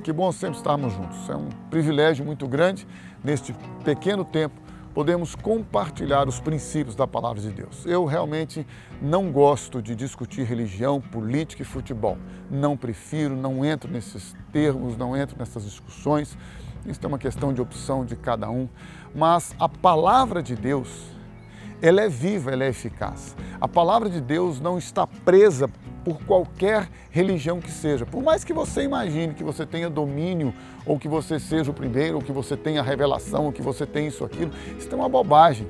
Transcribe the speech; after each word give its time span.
que 0.00 0.12
bom 0.12 0.32
sempre 0.32 0.56
estarmos 0.56 0.92
juntos. 0.92 1.28
É 1.28 1.36
um 1.36 1.48
privilégio 1.70 2.24
muito 2.24 2.48
grande, 2.48 2.86
neste 3.22 3.54
pequeno 3.84 4.24
tempo, 4.24 4.60
podemos 4.94 5.34
compartilhar 5.34 6.26
os 6.26 6.40
princípios 6.40 6.94
da 6.96 7.06
palavra 7.06 7.40
de 7.40 7.50
Deus. 7.50 7.86
Eu 7.86 8.04
realmente 8.04 8.66
não 9.00 9.30
gosto 9.30 9.80
de 9.80 9.94
discutir 9.94 10.44
religião, 10.44 11.00
política 11.00 11.62
e 11.62 11.64
futebol. 11.64 12.18
Não 12.50 12.76
prefiro, 12.76 13.36
não 13.36 13.64
entro 13.64 13.90
nesses 13.90 14.34
termos, 14.52 14.96
não 14.96 15.16
entro 15.16 15.36
nessas 15.38 15.64
discussões. 15.64 16.36
Isso 16.84 17.00
é 17.02 17.06
uma 17.06 17.18
questão 17.18 17.52
de 17.52 17.60
opção 17.60 18.04
de 18.04 18.16
cada 18.16 18.50
um. 18.50 18.68
Mas 19.14 19.54
a 19.58 19.68
palavra 19.68 20.42
de 20.42 20.56
Deus, 20.56 20.88
ela 21.80 22.00
é 22.00 22.08
viva, 22.08 22.50
ela 22.50 22.64
é 22.64 22.68
eficaz. 22.68 23.36
A 23.60 23.68
palavra 23.68 24.08
de 24.08 24.20
Deus 24.20 24.60
não 24.60 24.78
está 24.78 25.06
presa 25.06 25.68
por 26.04 26.22
qualquer 26.24 26.88
religião 27.10 27.60
que 27.60 27.70
seja. 27.70 28.06
Por 28.06 28.22
mais 28.22 28.44
que 28.44 28.52
você 28.52 28.82
imagine 28.82 29.34
que 29.34 29.44
você 29.44 29.66
tenha 29.66 29.90
domínio, 29.90 30.54
ou 30.86 30.98
que 30.98 31.08
você 31.08 31.38
seja 31.38 31.70
o 31.70 31.74
primeiro, 31.74 32.16
ou 32.16 32.22
que 32.22 32.32
você 32.32 32.56
tenha 32.56 32.82
revelação, 32.82 33.46
ou 33.46 33.52
que 33.52 33.62
você 33.62 33.86
tenha 33.86 34.08
isso, 34.08 34.24
aquilo, 34.24 34.50
isso 34.78 34.88
é 34.90 34.94
uma 34.94 35.08
bobagem. 35.08 35.66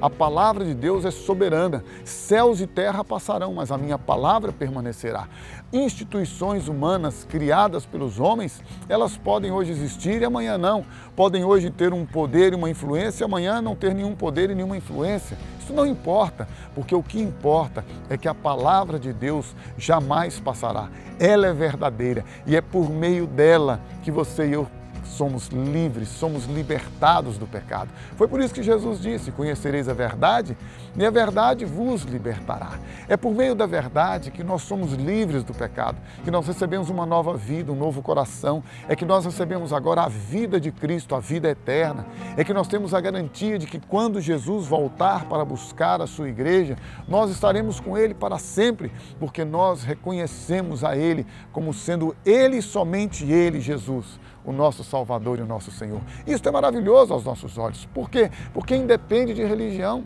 A 0.00 0.08
palavra 0.08 0.64
de 0.64 0.72
Deus 0.72 1.04
é 1.04 1.10
soberana. 1.10 1.84
Céus 2.04 2.60
e 2.60 2.66
terra 2.66 3.04
passarão, 3.04 3.52
mas 3.52 3.70
a 3.70 3.76
minha 3.76 3.98
palavra 3.98 4.50
permanecerá. 4.50 5.28
Instituições 5.70 6.68
humanas 6.68 7.24
criadas 7.28 7.84
pelos 7.84 8.18
homens, 8.18 8.62
elas 8.88 9.18
podem 9.18 9.52
hoje 9.52 9.72
existir 9.72 10.22
e 10.22 10.24
amanhã 10.24 10.56
não. 10.56 10.86
Podem 11.14 11.44
hoje 11.44 11.68
ter 11.68 11.92
um 11.92 12.06
poder 12.06 12.54
e 12.54 12.56
uma 12.56 12.70
influência, 12.70 13.22
e 13.22 13.26
amanhã 13.26 13.60
não 13.60 13.76
ter 13.76 13.94
nenhum 13.94 14.14
poder 14.14 14.48
e 14.50 14.54
nenhuma 14.54 14.76
influência. 14.76 15.36
Isso 15.58 15.74
não 15.74 15.86
importa, 15.86 16.48
porque 16.74 16.94
o 16.94 17.02
que 17.02 17.20
importa 17.20 17.84
é 18.08 18.16
que 18.16 18.26
a 18.26 18.34
palavra 18.34 18.98
de 18.98 19.12
Deus 19.12 19.54
jamais 19.76 20.38
passará. 20.38 20.88
Ela 21.18 21.48
é 21.48 21.52
verdadeira 21.52 22.24
e 22.46 22.56
é 22.56 22.60
por 22.60 22.90
meio 22.90 23.26
dela 23.26 23.80
que 24.02 24.10
você 24.10 24.48
e 24.48 24.52
eu 24.52 24.66
somos 25.04 25.48
livres, 25.48 26.08
somos 26.08 26.46
libertados 26.46 27.38
do 27.38 27.46
pecado. 27.46 27.90
Foi 28.16 28.28
por 28.28 28.40
isso 28.40 28.54
que 28.54 28.62
Jesus 28.62 29.00
disse: 29.00 29.32
Conhecereis 29.32 29.88
a 29.88 29.94
verdade 29.94 30.56
e 30.96 31.04
a 31.04 31.10
verdade 31.10 31.64
vos 31.64 32.02
libertará. 32.02 32.78
É 33.08 33.16
por 33.16 33.34
meio 33.34 33.54
da 33.54 33.66
verdade 33.66 34.30
que 34.30 34.42
nós 34.42 34.62
somos 34.62 34.92
livres 34.92 35.42
do 35.44 35.54
pecado, 35.54 35.98
que 36.24 36.30
nós 36.30 36.46
recebemos 36.46 36.90
uma 36.90 37.06
nova 37.06 37.36
vida, 37.36 37.72
um 37.72 37.76
novo 37.76 38.02
coração, 38.02 38.62
é 38.88 38.96
que 38.96 39.04
nós 39.04 39.24
recebemos 39.24 39.72
agora 39.72 40.02
a 40.02 40.08
vida 40.08 40.60
de 40.60 40.72
Cristo, 40.72 41.14
a 41.14 41.20
vida 41.20 41.48
eterna, 41.48 42.06
é 42.36 42.44
que 42.44 42.52
nós 42.52 42.68
temos 42.68 42.94
a 42.94 43.00
garantia 43.00 43.58
de 43.58 43.66
que 43.66 43.78
quando 43.78 44.20
Jesus 44.20 44.66
voltar 44.66 45.26
para 45.26 45.44
buscar 45.44 46.00
a 46.00 46.06
sua 46.06 46.28
igreja, 46.28 46.76
nós 47.08 47.30
estaremos 47.30 47.80
com 47.80 47.96
Ele 47.96 48.14
para 48.14 48.38
sempre, 48.38 48.92
porque 49.18 49.44
nós 49.44 49.82
reconhecemos 49.82 50.84
a 50.84 50.96
Ele 50.96 51.26
como 51.52 51.72
sendo 51.72 52.14
Ele 52.24 52.62
somente 52.62 53.24
Ele, 53.24 53.60
Jesus 53.60 54.18
o 54.44 54.52
nosso 54.52 54.82
Salvador 54.82 55.38
e 55.38 55.42
o 55.42 55.46
nosso 55.46 55.70
Senhor. 55.70 56.00
Isso 56.26 56.48
é 56.48 56.50
maravilhoso 56.52 57.12
aos 57.12 57.24
nossos 57.24 57.58
olhos. 57.58 57.86
Por 57.86 58.10
quê? 58.10 58.30
Porque 58.52 58.74
independe 58.74 59.34
de 59.34 59.44
religião. 59.44 60.04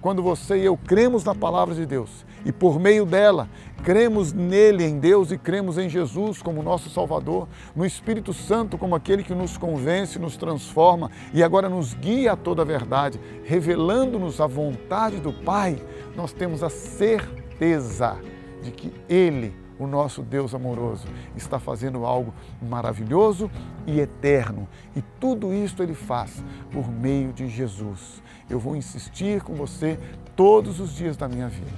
Quando 0.00 0.22
você 0.22 0.58
e 0.58 0.64
eu 0.64 0.76
cremos 0.76 1.24
na 1.24 1.34
palavra 1.34 1.74
de 1.74 1.84
Deus 1.84 2.24
e 2.44 2.52
por 2.52 2.78
meio 2.78 3.04
dela 3.04 3.48
cremos 3.82 4.32
nele, 4.32 4.84
em 4.84 4.98
Deus 4.98 5.32
e 5.32 5.38
cremos 5.38 5.76
em 5.76 5.88
Jesus 5.88 6.40
como 6.40 6.62
nosso 6.62 6.88
Salvador, 6.88 7.48
no 7.74 7.84
Espírito 7.84 8.32
Santo 8.32 8.78
como 8.78 8.94
aquele 8.94 9.24
que 9.24 9.34
nos 9.34 9.56
convence, 9.56 10.18
nos 10.18 10.36
transforma 10.36 11.10
e 11.32 11.42
agora 11.42 11.68
nos 11.68 11.94
guia 11.94 12.32
a 12.32 12.36
toda 12.36 12.62
a 12.62 12.64
verdade, 12.64 13.20
revelando-nos 13.44 14.40
a 14.40 14.46
vontade 14.46 15.18
do 15.18 15.32
Pai, 15.32 15.82
nós 16.14 16.32
temos 16.32 16.62
a 16.62 16.70
certeza 16.70 18.18
de 18.62 18.70
que 18.70 18.92
Ele 19.08 19.54
o 19.78 19.86
nosso 19.86 20.22
Deus 20.22 20.54
amoroso 20.54 21.06
está 21.36 21.58
fazendo 21.58 22.04
algo 22.04 22.34
maravilhoso 22.60 23.50
e 23.86 24.00
eterno. 24.00 24.68
E 24.96 25.02
tudo 25.20 25.54
isso 25.54 25.82
ele 25.82 25.94
faz 25.94 26.42
por 26.72 26.90
meio 26.90 27.32
de 27.32 27.48
Jesus. 27.48 28.22
Eu 28.50 28.58
vou 28.58 28.74
insistir 28.74 29.42
com 29.42 29.54
você 29.54 29.98
todos 30.34 30.80
os 30.80 30.94
dias 30.94 31.16
da 31.16 31.28
minha 31.28 31.48
vida. 31.48 31.70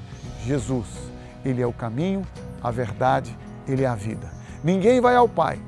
Jesus, 0.44 0.86
ele 1.44 1.60
é 1.60 1.66
o 1.66 1.72
caminho, 1.72 2.22
a 2.62 2.70
verdade, 2.70 3.36
ele 3.66 3.84
é 3.84 3.86
a 3.86 3.94
vida. 3.94 4.30
Ninguém 4.62 5.00
vai 5.00 5.16
ao 5.16 5.28
Pai 5.28 5.60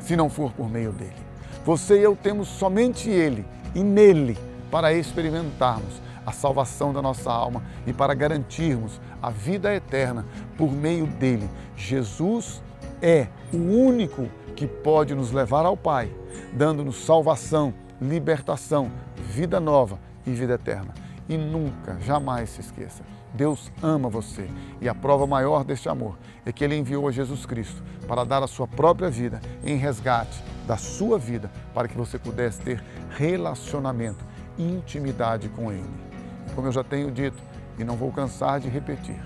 se 0.00 0.16
não 0.16 0.28
for 0.28 0.52
por 0.52 0.68
meio 0.68 0.92
dele. 0.92 1.22
Você 1.64 1.98
e 1.98 2.02
eu 2.02 2.16
temos 2.16 2.48
somente 2.48 3.08
ele 3.08 3.44
e 3.74 3.82
nele 3.82 4.36
para 4.70 4.92
experimentarmos 4.92 6.00
a 6.24 6.32
salvação 6.32 6.92
da 6.92 7.02
nossa 7.02 7.30
alma 7.30 7.62
e 7.86 7.92
para 7.92 8.14
garantirmos 8.14 9.00
a 9.20 9.30
vida 9.30 9.74
eterna 9.74 10.24
por 10.56 10.70
meio 10.70 11.06
dele. 11.06 11.48
Jesus 11.76 12.62
é 13.00 13.28
o 13.52 13.56
único 13.56 14.28
que 14.54 14.66
pode 14.66 15.14
nos 15.14 15.32
levar 15.32 15.66
ao 15.66 15.76
Pai, 15.76 16.12
dando-nos 16.52 17.04
salvação, 17.04 17.74
libertação, 18.00 18.90
vida 19.16 19.58
nova 19.58 19.98
e 20.26 20.30
vida 20.30 20.54
eterna. 20.54 20.94
E 21.28 21.36
nunca, 21.36 21.98
jamais 22.00 22.50
se 22.50 22.60
esqueça, 22.60 23.02
Deus 23.32 23.72
ama 23.82 24.08
você 24.08 24.48
e 24.80 24.88
a 24.88 24.94
prova 24.94 25.26
maior 25.26 25.64
deste 25.64 25.88
amor 25.88 26.18
é 26.44 26.52
que 26.52 26.62
Ele 26.62 26.76
enviou 26.76 27.08
a 27.08 27.12
Jesus 27.12 27.46
Cristo 27.46 27.82
para 28.06 28.24
dar 28.24 28.42
a 28.42 28.46
sua 28.46 28.68
própria 28.68 29.08
vida 29.08 29.40
em 29.64 29.76
resgate 29.76 30.42
da 30.66 30.76
sua 30.76 31.18
vida 31.18 31.50
para 31.72 31.88
que 31.88 31.96
você 31.96 32.18
pudesse 32.18 32.60
ter 32.60 32.84
relacionamento, 33.16 34.24
intimidade 34.58 35.48
com 35.48 35.72
Ele 35.72 36.11
como 36.54 36.68
eu 36.68 36.72
já 36.72 36.84
tenho 36.84 37.10
dito 37.10 37.42
e 37.78 37.84
não 37.84 37.96
vou 37.96 38.12
cansar 38.12 38.60
de 38.60 38.68
repetir. 38.68 39.16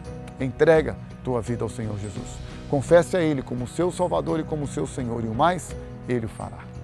Entrega 0.40 0.96
tua 1.24 1.40
vida 1.40 1.64
ao 1.64 1.68
Senhor 1.68 1.98
Jesus. 1.98 2.38
Confesse 2.68 3.16
a 3.16 3.20
Ele 3.20 3.42
como 3.42 3.66
seu 3.66 3.90
Salvador 3.90 4.40
e 4.40 4.44
como 4.44 4.66
seu 4.66 4.86
Senhor, 4.86 5.24
e 5.24 5.28
o 5.28 5.34
mais 5.34 5.74
Ele 6.08 6.26
o 6.26 6.28
fará. 6.28 6.75